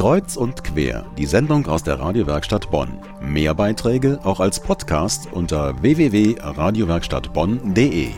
Kreuz 0.00 0.36
und 0.38 0.64
quer, 0.64 1.04
die 1.18 1.26
Sendung 1.26 1.66
aus 1.66 1.82
der 1.82 2.00
Radiowerkstatt 2.00 2.70
Bonn. 2.70 2.98
Mehr 3.20 3.54
Beiträge 3.54 4.18
auch 4.24 4.40
als 4.40 4.58
Podcast 4.58 5.30
unter 5.30 5.82
www.radiowerkstattbonn.de. 5.82 8.08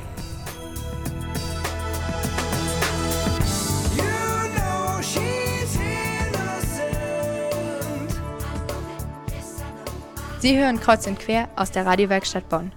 Sie 10.38 10.56
hören 10.56 10.78
Kreuz 10.78 11.08
und 11.08 11.18
quer 11.18 11.48
aus 11.56 11.72
der 11.72 11.84
Radiowerkstatt 11.84 12.48
Bonn. 12.48 12.70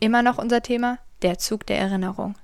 Immer 0.00 0.24
noch 0.24 0.38
unser 0.38 0.60
Thema, 0.60 0.98
der 1.22 1.38
Zug 1.38 1.66
der 1.66 1.78
Erinnerung. 1.78 2.34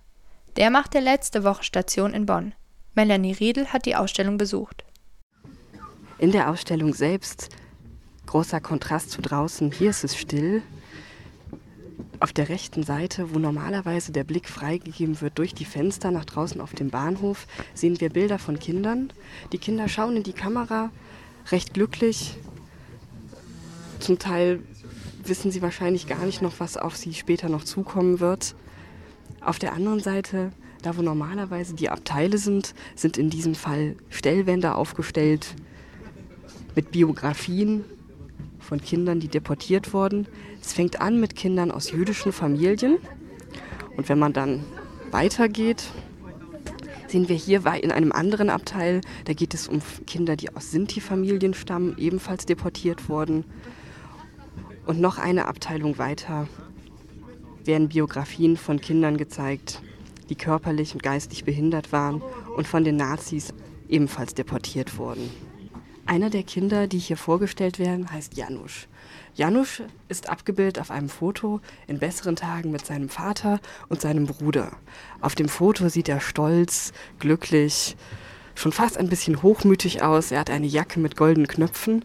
Der 0.56 0.70
machte 0.70 1.00
letzte 1.00 1.42
Woche 1.42 1.64
Station 1.64 2.14
in 2.14 2.26
Bonn. 2.26 2.54
Melanie 2.94 3.32
Riedel 3.32 3.72
hat 3.72 3.86
die 3.86 3.96
Ausstellung 3.96 4.38
besucht. 4.38 4.85
In 6.18 6.32
der 6.32 6.50
Ausstellung 6.50 6.94
selbst, 6.94 7.50
großer 8.24 8.58
Kontrast 8.58 9.10
zu 9.10 9.20
draußen, 9.20 9.70
hier 9.70 9.90
ist 9.90 10.02
es 10.02 10.16
still. 10.16 10.62
Auf 12.20 12.32
der 12.32 12.48
rechten 12.48 12.84
Seite, 12.84 13.34
wo 13.34 13.38
normalerweise 13.38 14.12
der 14.12 14.24
Blick 14.24 14.48
freigegeben 14.48 15.20
wird 15.20 15.36
durch 15.36 15.52
die 15.52 15.66
Fenster 15.66 16.10
nach 16.10 16.24
draußen 16.24 16.62
auf 16.62 16.72
dem 16.72 16.88
Bahnhof, 16.88 17.46
sehen 17.74 18.00
wir 18.00 18.08
Bilder 18.08 18.38
von 18.38 18.58
Kindern. 18.58 19.12
Die 19.52 19.58
Kinder 19.58 19.88
schauen 19.88 20.16
in 20.16 20.22
die 20.22 20.32
Kamera, 20.32 20.90
recht 21.50 21.74
glücklich. 21.74 22.38
Zum 24.00 24.18
Teil 24.18 24.60
wissen 25.22 25.50
sie 25.50 25.60
wahrscheinlich 25.60 26.06
gar 26.06 26.24
nicht 26.24 26.40
noch, 26.40 26.60
was 26.60 26.78
auf 26.78 26.96
sie 26.96 27.12
später 27.12 27.50
noch 27.50 27.64
zukommen 27.64 28.20
wird. 28.20 28.54
Auf 29.42 29.58
der 29.58 29.74
anderen 29.74 30.00
Seite, 30.00 30.50
da 30.80 30.96
wo 30.96 31.02
normalerweise 31.02 31.74
die 31.74 31.90
Abteile 31.90 32.38
sind, 32.38 32.74
sind 32.94 33.18
in 33.18 33.28
diesem 33.28 33.54
Fall 33.54 33.96
Stellwände 34.08 34.76
aufgestellt 34.76 35.54
mit 36.76 36.92
Biografien 36.92 37.84
von 38.60 38.80
Kindern, 38.80 39.18
die 39.18 39.28
deportiert 39.28 39.92
wurden. 39.92 40.28
Es 40.60 40.74
fängt 40.74 41.00
an 41.00 41.18
mit 41.18 41.34
Kindern 41.34 41.70
aus 41.72 41.90
jüdischen 41.90 42.32
Familien. 42.32 42.98
Und 43.96 44.08
wenn 44.08 44.18
man 44.18 44.32
dann 44.32 44.62
weitergeht, 45.10 45.84
sehen 47.08 47.28
wir 47.28 47.36
hier 47.36 47.64
in 47.82 47.90
einem 47.90 48.12
anderen 48.12 48.50
Abteil, 48.50 49.00
da 49.24 49.32
geht 49.32 49.54
es 49.54 49.68
um 49.68 49.80
Kinder, 50.06 50.36
die 50.36 50.54
aus 50.54 50.70
Sinti-Familien 50.70 51.54
stammen, 51.54 51.96
ebenfalls 51.98 52.44
deportiert 52.44 53.08
wurden. 53.08 53.44
Und 54.84 55.00
noch 55.00 55.18
eine 55.18 55.48
Abteilung 55.48 55.98
weiter 55.98 56.46
werden 57.64 57.88
Biografien 57.88 58.56
von 58.56 58.80
Kindern 58.80 59.16
gezeigt, 59.16 59.80
die 60.28 60.36
körperlich 60.36 60.92
und 60.92 61.02
geistig 61.02 61.44
behindert 61.44 61.90
waren 61.90 62.22
und 62.56 62.66
von 62.66 62.84
den 62.84 62.96
Nazis 62.96 63.54
ebenfalls 63.88 64.34
deportiert 64.34 64.98
wurden. 64.98 65.30
Einer 66.06 66.30
der 66.30 66.44
Kinder, 66.44 66.86
die 66.86 66.98
hier 66.98 67.16
vorgestellt 67.16 67.80
werden, 67.80 68.12
heißt 68.12 68.36
Janusz. 68.36 68.86
Janusz 69.34 69.82
ist 70.08 70.28
abgebildet 70.28 70.78
auf 70.78 70.92
einem 70.92 71.08
Foto 71.08 71.60
in 71.88 71.98
besseren 71.98 72.36
Tagen 72.36 72.70
mit 72.70 72.86
seinem 72.86 73.08
Vater 73.08 73.58
und 73.88 74.00
seinem 74.00 74.26
Bruder. 74.26 74.70
Auf 75.20 75.34
dem 75.34 75.48
Foto 75.48 75.88
sieht 75.88 76.08
er 76.08 76.20
stolz, 76.20 76.92
glücklich, 77.18 77.96
schon 78.54 78.70
fast 78.70 78.98
ein 78.98 79.08
bisschen 79.08 79.42
hochmütig 79.42 80.02
aus. 80.02 80.30
Er 80.30 80.38
hat 80.40 80.50
eine 80.50 80.68
Jacke 80.68 81.00
mit 81.00 81.16
goldenen 81.16 81.48
Knöpfen. 81.48 82.04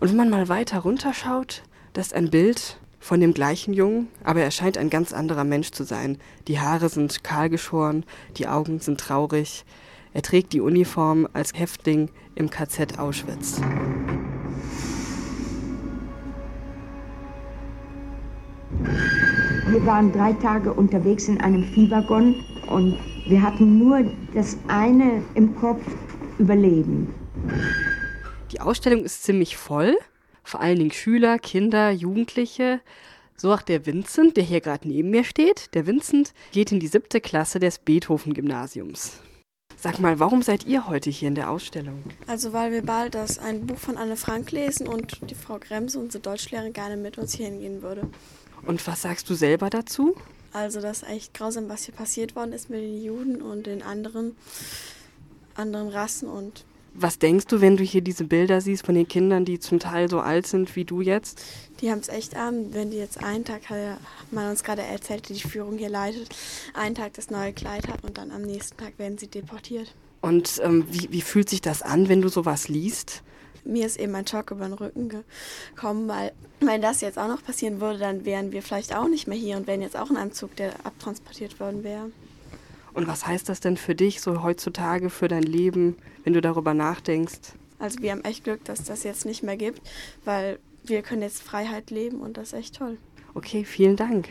Und 0.00 0.08
wenn 0.08 0.16
man 0.16 0.30
mal 0.30 0.48
weiter 0.48 0.78
runterschaut, 0.78 1.62
das 1.92 2.06
ist 2.08 2.14
ein 2.14 2.30
Bild 2.30 2.78
von 3.00 3.20
dem 3.20 3.34
gleichen 3.34 3.74
Jungen, 3.74 4.08
aber 4.24 4.40
er 4.40 4.50
scheint 4.50 4.78
ein 4.78 4.88
ganz 4.88 5.12
anderer 5.12 5.44
Mensch 5.44 5.72
zu 5.72 5.84
sein. 5.84 6.18
Die 6.48 6.58
Haare 6.58 6.88
sind 6.88 7.22
kahl 7.22 7.50
geschoren, 7.50 8.04
die 8.38 8.48
Augen 8.48 8.80
sind 8.80 8.98
traurig. 8.98 9.64
Er 10.14 10.22
trägt 10.22 10.52
die 10.52 10.60
Uniform 10.60 11.28
als 11.32 11.52
Häftling 11.54 12.10
im 12.34 12.50
KZ 12.50 12.98
Auschwitz. 12.98 13.60
Wir 19.68 19.86
waren 19.86 20.12
drei 20.12 20.32
Tage 20.34 20.72
unterwegs 20.72 21.28
in 21.28 21.40
einem 21.40 21.64
Viehwaggon 21.64 22.34
und 22.68 22.98
wir 23.26 23.42
hatten 23.42 23.78
nur 23.78 24.04
das 24.34 24.58
eine 24.68 25.22
im 25.34 25.54
Kopf, 25.56 25.82
Überleben. 26.38 27.14
Die 28.50 28.60
Ausstellung 28.60 29.04
ist 29.04 29.22
ziemlich 29.22 29.56
voll 29.56 29.96
vor 30.42 30.60
allen 30.60 30.78
Dingen 30.78 30.92
Schüler, 30.92 31.38
Kinder, 31.38 31.90
Jugendliche. 31.90 32.80
So 33.36 33.52
auch 33.52 33.62
der 33.62 33.86
Vincent, 33.86 34.36
der 34.36 34.44
hier 34.44 34.60
gerade 34.60 34.86
neben 34.88 35.10
mir 35.10 35.24
steht. 35.24 35.74
Der 35.74 35.86
Vincent 35.86 36.32
geht 36.52 36.72
in 36.72 36.80
die 36.80 36.86
siebte 36.86 37.20
Klasse 37.20 37.58
des 37.58 37.78
Beethoven-Gymnasiums. 37.78 39.20
Sag 39.82 39.98
mal, 39.98 40.20
warum 40.20 40.42
seid 40.42 40.64
ihr 40.64 40.86
heute 40.86 41.10
hier 41.10 41.26
in 41.26 41.34
der 41.34 41.50
Ausstellung? 41.50 42.04
Also 42.28 42.52
weil 42.52 42.70
wir 42.70 42.82
bald 42.82 43.16
das 43.16 43.40
ein 43.40 43.66
Buch 43.66 43.78
von 43.78 43.96
Anne 43.96 44.14
Frank 44.14 44.52
lesen 44.52 44.86
und 44.86 45.28
die 45.28 45.34
Frau 45.34 45.58
Gremse, 45.58 45.98
unsere 45.98 46.22
Deutschlehrerin, 46.22 46.72
gerne 46.72 46.96
mit 46.96 47.18
uns 47.18 47.34
hier 47.34 47.46
hingehen 47.46 47.82
würde. 47.82 48.08
Und 48.64 48.86
was 48.86 49.02
sagst 49.02 49.28
du 49.28 49.34
selber 49.34 49.70
dazu? 49.70 50.14
Also 50.52 50.80
das 50.80 50.98
ist 51.02 51.08
echt 51.08 51.34
grausam, 51.34 51.68
was 51.68 51.82
hier 51.82 51.94
passiert 51.94 52.36
worden 52.36 52.52
ist 52.52 52.70
mit 52.70 52.78
den 52.78 53.02
Juden 53.02 53.42
und 53.42 53.66
den 53.66 53.82
anderen, 53.82 54.36
anderen 55.56 55.88
Rassen 55.88 56.28
und 56.28 56.64
was 56.94 57.18
denkst 57.18 57.46
du, 57.46 57.60
wenn 57.60 57.76
du 57.76 57.84
hier 57.84 58.02
diese 58.02 58.24
Bilder 58.24 58.60
siehst 58.60 58.84
von 58.84 58.94
den 58.94 59.08
Kindern, 59.08 59.44
die 59.44 59.58
zum 59.58 59.78
Teil 59.78 60.08
so 60.08 60.20
alt 60.20 60.46
sind 60.46 60.74
wie 60.76 60.84
du 60.84 61.00
jetzt? 61.00 61.42
Die 61.80 61.90
haben 61.90 62.00
es 62.00 62.08
echt 62.08 62.36
arm, 62.36 62.72
wenn 62.74 62.90
die 62.90 62.98
jetzt 62.98 63.22
einen 63.22 63.44
Tag, 63.44 63.68
hat 63.70 63.98
man 64.30 64.50
uns 64.50 64.62
gerade 64.62 64.82
erzählt, 64.82 65.28
die 65.28 65.34
die 65.34 65.48
Führung 65.48 65.78
hier 65.78 65.88
leitet, 65.88 66.28
einen 66.74 66.94
Tag 66.94 67.14
das 67.14 67.30
neue 67.30 67.52
Kleid 67.52 67.88
hat 67.88 68.04
und 68.04 68.18
dann 68.18 68.30
am 68.30 68.42
nächsten 68.42 68.76
Tag 68.76 68.98
werden 68.98 69.18
sie 69.18 69.28
deportiert. 69.28 69.94
Und 70.20 70.60
ähm, 70.62 70.86
wie, 70.90 71.10
wie 71.10 71.22
fühlt 71.22 71.48
sich 71.48 71.60
das 71.60 71.82
an, 71.82 72.08
wenn 72.08 72.22
du 72.22 72.28
sowas 72.28 72.68
liest? 72.68 73.22
Mir 73.64 73.86
ist 73.86 73.98
eben 73.98 74.14
ein 74.14 74.26
Schock 74.26 74.50
über 74.50 74.64
den 74.64 74.74
Rücken 74.74 75.08
gekommen, 75.08 76.08
weil 76.08 76.32
wenn 76.60 76.82
das 76.82 77.00
jetzt 77.00 77.18
auch 77.18 77.28
noch 77.28 77.42
passieren 77.42 77.80
würde, 77.80 77.98
dann 77.98 78.24
wären 78.24 78.52
wir 78.52 78.62
vielleicht 78.62 78.94
auch 78.94 79.08
nicht 79.08 79.26
mehr 79.26 79.38
hier 79.38 79.56
und 79.56 79.66
wären 79.66 79.82
jetzt 79.82 79.96
auch 79.96 80.10
in 80.10 80.16
einem 80.16 80.32
Zug, 80.32 80.54
der 80.56 80.74
abtransportiert 80.84 81.58
worden 81.58 81.84
wäre. 81.84 82.10
Und 82.94 83.06
was 83.06 83.26
heißt 83.26 83.48
das 83.48 83.60
denn 83.60 83.76
für 83.76 83.94
dich 83.94 84.20
so 84.20 84.42
heutzutage, 84.42 85.10
für 85.10 85.28
dein 85.28 85.42
Leben, 85.42 85.96
wenn 86.24 86.34
du 86.34 86.40
darüber 86.40 86.74
nachdenkst? 86.74 87.54
Also 87.78 88.00
wir 88.00 88.12
haben 88.12 88.24
echt 88.24 88.44
Glück, 88.44 88.64
dass 88.64 88.84
das 88.84 89.02
jetzt 89.02 89.24
nicht 89.24 89.42
mehr 89.42 89.56
gibt, 89.56 89.80
weil 90.24 90.58
wir 90.84 91.02
können 91.02 91.22
jetzt 91.22 91.42
Freiheit 91.42 91.90
leben 91.90 92.20
und 92.20 92.36
das 92.36 92.52
ist 92.52 92.58
echt 92.58 92.76
toll. 92.76 92.98
Okay, 93.34 93.64
vielen 93.64 93.96
Dank. 93.96 94.28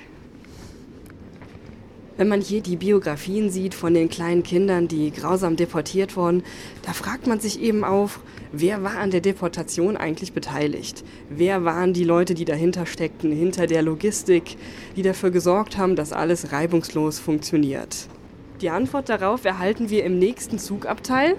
Wenn 2.18 2.28
man 2.28 2.42
hier 2.42 2.62
die 2.62 2.76
Biografien 2.76 3.50
sieht 3.50 3.74
von 3.74 3.94
den 3.94 4.10
kleinen 4.10 4.44
Kindern, 4.44 4.88
die 4.88 5.12
grausam 5.12 5.56
deportiert 5.56 6.16
wurden, 6.16 6.44
da 6.84 6.94
fragt 6.94 7.26
man 7.26 7.40
sich 7.40 7.60
eben 7.60 7.84
auch, 7.84 8.12
wer 8.52 8.84
war 8.84 8.98
an 8.98 9.12
der 9.12 9.22
Deportation 9.22 9.98
eigentlich 9.98 10.34
beteiligt? 10.34 11.04
Wer 11.30 11.66
waren 11.66 11.94
die 11.94 12.04
Leute, 12.04 12.36
die 12.36 12.46
dahinter 12.46 12.86
steckten, 12.86 13.32
hinter 13.32 13.66
der 13.66 13.82
Logistik, 13.82 14.56
die 14.96 15.02
dafür 15.02 15.32
gesorgt 15.32 15.78
haben, 15.78 15.96
dass 15.96 16.14
alles 16.14 16.52
reibungslos 16.52 17.18
funktioniert? 17.18 18.08
Die 18.62 18.70
Antwort 18.70 19.10
darauf 19.10 19.44
erhalten 19.44 19.90
wir 19.90 20.04
im 20.04 20.20
nächsten 20.20 20.60
Zugabteil. 20.60 21.36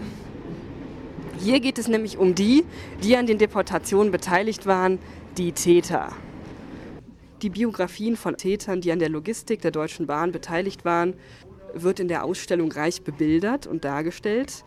Hier 1.39 1.61
geht 1.61 1.79
es 1.79 1.87
nämlich 1.87 2.19
um 2.19 2.35
die, 2.35 2.65
die 3.05 3.17
an 3.17 3.29
den 3.29 3.39
Deportationen 3.39 4.11
beteiligt 4.11 4.67
waren, 4.67 4.99
die 5.39 5.53
Täter. 5.53 6.13
Die 7.43 7.51
Biografien 7.51 8.17
von 8.17 8.37
Tätern, 8.37 8.81
die 8.81 8.91
an 8.91 8.99
der 8.99 9.09
Logistik 9.09 9.63
der 9.63 9.71
Deutschen 9.71 10.07
Bahn 10.07 10.33
beteiligt 10.33 10.85
waren, 10.85 11.15
wird 11.75 12.01
in 12.01 12.09
der 12.09 12.25
Ausstellung 12.25 12.73
reich 12.73 13.03
bebildert 13.03 13.69
und 13.69 13.85
dargestellt. 13.85 14.65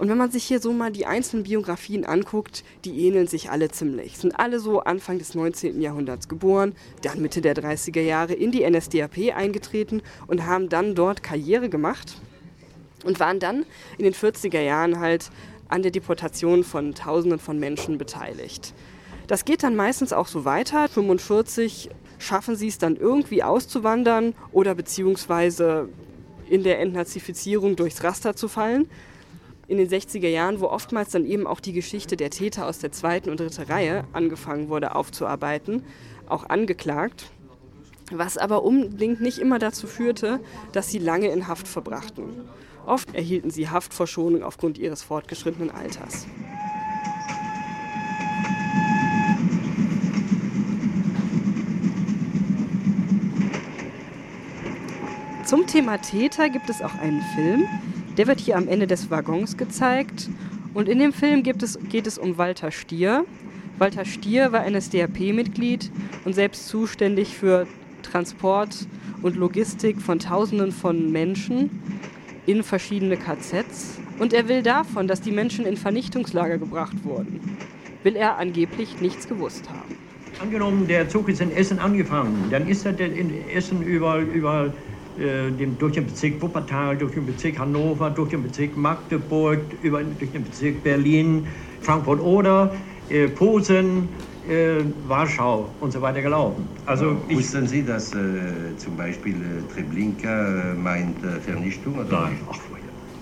Und 0.00 0.08
wenn 0.08 0.16
man 0.16 0.30
sich 0.30 0.44
hier 0.44 0.60
so 0.60 0.72
mal 0.72 0.90
die 0.90 1.04
einzelnen 1.04 1.44
Biografien 1.44 2.06
anguckt, 2.06 2.64
die 2.86 3.06
ähneln 3.06 3.26
sich 3.26 3.50
alle 3.50 3.70
ziemlich. 3.70 4.16
Sind 4.16 4.32
alle 4.40 4.58
so 4.58 4.80
Anfang 4.80 5.18
des 5.18 5.34
19. 5.34 5.78
Jahrhunderts 5.82 6.26
geboren, 6.26 6.74
dann 7.02 7.20
Mitte 7.20 7.42
der 7.42 7.54
30er 7.54 8.00
Jahre 8.00 8.32
in 8.32 8.50
die 8.50 8.68
NSDAP 8.68 9.36
eingetreten 9.36 10.00
und 10.26 10.46
haben 10.46 10.70
dann 10.70 10.94
dort 10.94 11.22
Karriere 11.22 11.68
gemacht 11.68 12.16
und 13.04 13.20
waren 13.20 13.40
dann 13.40 13.66
in 13.98 14.04
den 14.04 14.14
40er 14.14 14.62
Jahren 14.62 15.00
halt 15.00 15.28
an 15.68 15.82
der 15.82 15.90
Deportation 15.90 16.64
von 16.64 16.94
Tausenden 16.94 17.38
von 17.38 17.58
Menschen 17.58 17.98
beteiligt. 17.98 18.72
Das 19.26 19.44
geht 19.44 19.62
dann 19.62 19.76
meistens 19.76 20.14
auch 20.14 20.28
so 20.28 20.46
weiter. 20.46 20.88
45 20.88 21.90
schaffen 22.18 22.56
sie 22.56 22.68
es 22.68 22.78
dann 22.78 22.96
irgendwie 22.96 23.42
auszuwandern 23.42 24.34
oder 24.50 24.74
beziehungsweise 24.74 25.90
in 26.48 26.62
der 26.62 26.80
Entnazifizierung 26.80 27.76
durchs 27.76 28.02
Raster 28.02 28.34
zu 28.34 28.48
fallen 28.48 28.88
in 29.70 29.78
den 29.78 29.88
60er 29.88 30.26
Jahren, 30.26 30.60
wo 30.60 30.66
oftmals 30.66 31.10
dann 31.10 31.24
eben 31.24 31.46
auch 31.46 31.60
die 31.60 31.72
Geschichte 31.72 32.16
der 32.16 32.30
Täter 32.30 32.66
aus 32.66 32.80
der 32.80 32.90
zweiten 32.90 33.30
und 33.30 33.38
dritten 33.38 33.62
Reihe 33.62 34.02
angefangen 34.12 34.68
wurde 34.68 34.96
aufzuarbeiten, 34.96 35.84
auch 36.28 36.48
angeklagt, 36.48 37.30
was 38.10 38.36
aber 38.36 38.64
unbedingt 38.64 39.20
nicht 39.20 39.38
immer 39.38 39.60
dazu 39.60 39.86
führte, 39.86 40.40
dass 40.72 40.90
sie 40.90 40.98
lange 40.98 41.28
in 41.28 41.46
Haft 41.46 41.68
verbrachten. 41.68 42.24
Oft 42.84 43.14
erhielten 43.14 43.50
sie 43.50 43.68
Haftverschonung 43.68 44.42
aufgrund 44.42 44.76
ihres 44.76 45.04
fortgeschrittenen 45.04 45.70
Alters. 45.70 46.26
Zum 55.44 55.68
Thema 55.68 55.98
Täter 55.98 56.48
gibt 56.48 56.68
es 56.70 56.82
auch 56.82 56.94
einen 56.96 57.22
Film, 57.36 57.68
der 58.16 58.26
wird 58.26 58.40
hier 58.40 58.56
am 58.56 58.68
Ende 58.68 58.86
des 58.86 59.10
Waggons 59.10 59.56
gezeigt 59.56 60.28
Und 60.72 60.88
in 60.88 60.98
dem 60.98 61.12
Film 61.12 61.42
es, 61.62 61.78
geht 61.88 62.06
es 62.06 62.16
um 62.16 62.38
Walter 62.38 62.70
Stier. 62.70 63.24
Walter 63.78 64.04
Stier 64.04 64.52
war 64.52 64.68
NSDAP-Mitglied 64.68 65.90
und 66.24 66.34
selbst 66.34 66.68
zuständig 66.68 67.36
für 67.36 67.66
Transport 68.02 68.86
und 69.22 69.36
Logistik 69.36 70.00
von 70.00 70.18
Tausenden 70.18 70.70
von 70.70 71.10
Menschen 71.10 71.70
in 72.46 72.62
verschiedene 72.62 73.16
KZs. 73.16 73.98
Und 74.18 74.32
er 74.32 74.48
will 74.48 74.62
davon, 74.62 75.08
dass 75.08 75.20
die 75.20 75.32
Menschen 75.32 75.64
in 75.64 75.76
Vernichtungslager 75.76 76.58
gebracht 76.58 77.04
wurden, 77.04 77.40
will 78.02 78.16
er 78.16 78.38
angeblich 78.38 79.00
nichts 79.00 79.28
gewusst 79.28 79.68
haben. 79.68 79.96
Angenommen, 80.40 80.86
der 80.86 81.08
Zug 81.08 81.28
ist 81.28 81.40
in 81.40 81.50
Essen 81.50 81.78
angefangen, 81.78 82.46
dann 82.50 82.68
ist 82.68 82.86
er 82.86 82.98
in 82.98 83.32
Essen 83.50 83.82
überall, 83.82 84.22
äh, 84.22 84.70
dem, 85.20 85.76
durch 85.78 85.92
den 85.92 86.06
Bezirk 86.06 86.40
Wuppertal, 86.40 86.96
durch 86.96 87.12
den 87.12 87.26
Bezirk 87.26 87.58
Hannover, 87.58 88.08
durch 88.10 88.30
den 88.30 88.42
Bezirk 88.42 88.76
Magdeburg, 88.76 89.58
über, 89.82 90.02
durch 90.02 90.32
den 90.32 90.44
Bezirk 90.44 90.82
Berlin, 90.82 91.46
Frankfurt-Oder, 91.82 92.72
äh, 93.10 93.28
Posen, 93.28 94.08
äh, 94.48 94.82
Warschau 95.06 95.68
und 95.80 95.92
so 95.92 96.00
weiter 96.00 96.22
gelaufen. 96.22 96.66
Also 96.86 97.16
ich, 97.28 97.38
Wussten 97.38 97.66
Sie, 97.66 97.82
dass 97.82 98.14
äh, 98.14 98.18
zum 98.78 98.96
Beispiel 98.96 99.34
äh, 99.34 99.72
Treblinka 99.74 100.72
äh, 100.72 100.74
meint 100.74 101.16
Vernichtung? 101.44 101.98
Oder 101.98 102.22
Nein, 102.22 102.38
ach, 102.50 102.58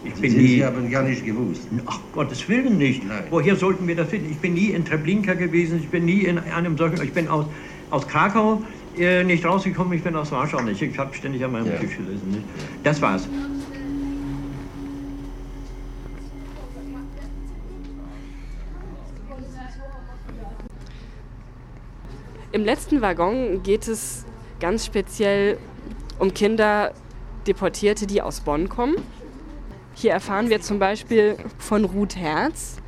ich 0.05 0.15
bin 0.15 0.31
Sie, 0.31 0.39
nie, 0.39 0.47
Sie 0.49 0.65
haben 0.65 0.91
gar 0.91 1.03
nicht 1.03 1.25
gewusst. 1.25 1.67
Ach, 1.87 1.99
Gottes 2.13 2.49
Willen 2.49 2.79
nicht. 2.79 3.07
Nein. 3.07 3.25
Woher 3.31 3.57
sollten 3.57 3.87
wir 3.89 3.97
das 3.97 4.13
wissen? 4.13 4.31
Ich 4.31 4.39
bin 4.39 4.55
nie 4.55 4.69
in 4.69 4.85
Treblinka 4.85 5.35
gewesen, 5.35 5.79
ich 5.81 5.89
bin 5.89 6.05
nie 6.05 6.21
in 6.21 6.39
einem 6.39 6.77
solchen, 6.79 7.03
ich 7.03 7.13
bin 7.13 7.29
aus, 7.29 7.47
aus 7.91 8.07
Krakau 8.07 8.63
äh, 8.99 9.25
nicht 9.25 9.45
rausgekommen, 9.45 9.93
ich 9.93 10.03
bin 10.03 10.15
aus 10.17 10.33
Warschau 10.33 10.61
nicht. 10.61 10.81
Ich 10.83 10.99
habe 10.99 11.15
ständig 11.15 11.45
an 11.45 11.53
meinem 11.53 11.73
ja. 11.73 11.79
Tisch 11.79 11.97
gelesen. 11.97 12.31
Nicht? 12.31 12.45
Das 12.83 13.01
war's. 13.01 13.29
Im 22.51 22.65
letzten 22.65 23.03
Waggon 23.03 23.63
geht 23.63 23.87
es 23.87 24.25
ganz 24.59 24.87
speziell 24.87 25.59
um 26.19 26.33
Kinder, 26.33 26.93
Deportierte, 27.47 28.07
die 28.07 28.23
aus 28.23 28.41
Bonn 28.41 28.69
kommen. 28.69 28.97
Hier 29.95 30.13
erfahren 30.13 30.49
wir 30.49 30.61
zum 30.61 30.79
Beispiel 30.79 31.37
von 31.59 31.85
Ruth 31.85 32.17
Herz, 32.17 32.79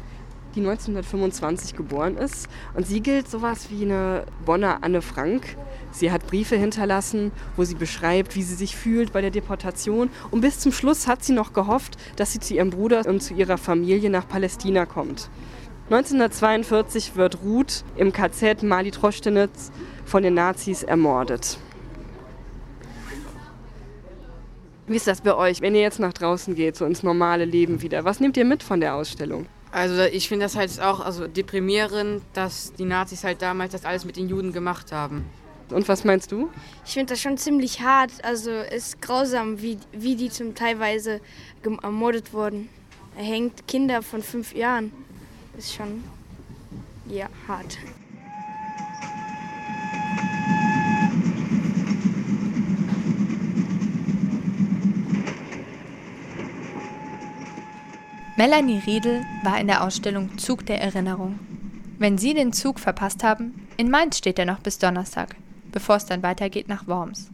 die 0.55 0.61
1925 0.61 1.77
geboren 1.77 2.17
ist. 2.17 2.49
Und 2.75 2.87
sie 2.87 3.01
gilt 3.01 3.29
sowas 3.29 3.69
wie 3.71 3.85
eine 3.85 4.25
Bonner 4.45 4.79
Anne 4.83 5.03
Frank. 5.03 5.57
Sie 5.93 6.13
hat 6.13 6.27
Briefe 6.27 6.57
hinterlassen, 6.57 7.33
wo 7.57 7.65
sie 7.65 7.75
beschreibt, 7.75 8.37
wie 8.37 8.43
sie 8.43 8.55
sich 8.55 8.77
fühlt 8.77 9.13
bei 9.13 9.21
der 9.21 9.31
Deportation. 9.31 10.11
Und 10.31 10.41
bis 10.41 10.59
zum 10.59 10.73
Schluss 10.73 11.07
hat 11.07 11.25
sie 11.25 11.33
noch 11.33 11.53
gehofft, 11.53 11.97
dass 12.17 12.33
sie 12.33 12.41
zu 12.41 12.55
ihrem 12.55 12.71
Bruder 12.71 13.07
und 13.07 13.23
zu 13.23 13.35
ihrer 13.35 13.59
Familie 13.59 14.11
nach 14.11 14.29
Palästina 14.29 14.87
kommt. 14.87 15.31
1942 15.91 17.17
wird 17.17 17.43
Ruth 17.43 17.85
im 17.97 18.13
KZ 18.13 18.63
Mali 18.63 18.93
Trostenitz 18.93 19.73
von 20.05 20.23
den 20.23 20.35
Nazis 20.35 20.85
ermordet. 20.85 21.59
Wie 24.87 24.97
ist 24.97 25.07
das 25.07 25.21
bei 25.21 25.35
euch, 25.35 25.61
wenn 25.61 25.75
ihr 25.75 25.83
jetzt 25.83 26.01
nach 26.01 26.13
draußen 26.13 26.55
geht, 26.55 26.77
so 26.77 26.85
ins 26.85 27.03
normale 27.03 27.45
Leben 27.45 27.81
wieder? 27.83 28.05
Was 28.05 28.19
nehmt 28.19 28.37
ihr 28.37 28.45
mit 28.45 28.63
von 28.63 28.81
der 28.81 28.95
Ausstellung? 28.95 29.47
Also 29.73 30.03
ich 30.03 30.29
finde 30.29 30.47
das 30.47 30.57
halt 30.57 30.81
auch 30.81 31.01
also 31.01 31.27
deprimierend, 31.29 32.23
dass 32.33 32.73
die 32.73 32.85
Nazis 32.85 33.23
halt 33.23 33.41
damals 33.41 33.73
das 33.73 33.85
alles 33.85 34.05
mit 34.05 34.17
den 34.17 34.29
Juden 34.29 34.53
gemacht 34.53 34.91
haben. 34.91 35.25
Und 35.71 35.89
was 35.89 36.05
meinst 36.05 36.33
du? 36.33 36.51
Ich 36.85 36.95
finde 36.95 37.13
das 37.13 37.21
schon 37.21 37.39
ziemlich 37.39 37.81
hart. 37.81 38.11
Also 38.25 38.51
es 38.51 38.89
ist 38.89 39.03
grausam, 39.03 39.63
wie, 39.63 39.79
wie 39.93 40.17
die 40.17 40.29
zum 40.29 40.55
Teilweise 40.55 41.21
ermordet 41.83 42.33
wurden. 42.33 42.69
Er 43.17 43.25
hängt 43.25 43.69
Kinder 43.69 44.03
von 44.03 44.23
fünf 44.23 44.55
Jahren. 44.55 44.93
Ist 45.57 45.75
schon 45.75 46.03
ja 47.09 47.29
hart. 47.47 47.79
Melanie 58.41 58.81
Riedel 58.87 59.27
war 59.43 59.61
in 59.61 59.67
der 59.67 59.85
Ausstellung 59.85 60.39
Zug 60.39 60.65
der 60.65 60.81
Erinnerung. 60.81 61.39
Wenn 61.99 62.17
Sie 62.17 62.33
den 62.33 62.55
Zug 62.55 62.81
verpasst 62.81 63.23
haben, 63.23 63.69
in 63.77 63.91
Mainz 63.91 64.17
steht 64.17 64.39
er 64.39 64.47
noch 64.47 64.61
bis 64.61 64.79
Donnerstag, 64.79 65.37
bevor 65.73 65.97
es 65.97 66.07
dann 66.07 66.23
weitergeht 66.23 66.67
nach 66.67 66.87
Worms. 66.87 67.31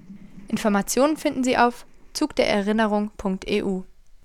Informationen 0.48 1.16
finden 1.16 1.44
Sie 1.44 1.56
auf 1.56 1.86
zugdererinnerung.eu. 2.12 3.82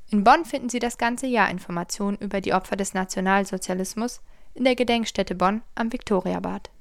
In 0.09 0.23
Bonn 0.23 0.43
finden 0.43 0.69
Sie 0.69 0.79
das 0.79 0.97
ganze 0.97 1.27
Jahr 1.27 1.51
Informationen 1.51 2.17
über 2.17 2.41
die 2.41 2.53
Opfer 2.53 2.77
des 2.77 2.95
Nationalsozialismus 2.95 4.21
in 4.55 4.63
der 4.63 4.73
Gedenkstätte 4.73 5.35
Bonn 5.35 5.61
am 5.75 5.93
Viktoriabad. 5.93 6.71